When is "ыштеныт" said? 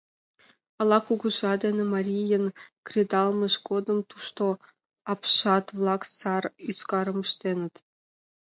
7.25-7.75